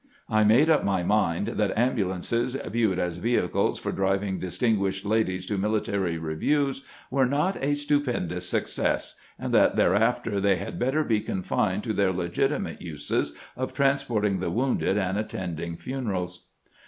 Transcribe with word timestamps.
I 0.29 0.43
made 0.43 0.67
up 0.67 0.83
my 0.83 1.03
mind 1.03 1.45
that 1.47 1.77
ambulances, 1.77 2.55
viewed 2.55 2.97
as 2.97 3.17
vehicles 3.17 3.77
for 3.77 3.91
driving 3.91 4.39
distinguished 4.39 5.05
ladies 5.05 5.45
to 5.45 5.59
mili 5.59 5.83
tary 5.83 6.17
reviews, 6.17 6.81
were 7.11 7.27
not 7.27 7.55
a 7.63 7.75
stupendous 7.75 8.49
success, 8.49 9.13
and 9.37 9.53
that 9.53 9.75
thereafter 9.75 10.39
they 10.41 10.55
had 10.55 10.79
better 10.79 11.03
be 11.03 11.19
confined 11.19 11.83
to 11.83 11.93
their 11.93 12.11
legiti 12.11 12.59
mate 12.59 12.81
uses 12.81 13.33
of 13.55 13.75
transporting 13.75 14.39
the 14.39 14.49
wounded 14.49 14.97
and 14.97 15.19
attending 15.19 15.77
funerals. 15.77 16.47